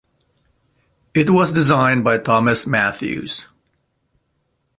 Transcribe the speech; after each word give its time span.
It 1.13 1.29
was 1.29 1.53
designed 1.53 2.03
by 2.03 2.17
Thomas 2.17 2.65
Matthews. 2.65 3.45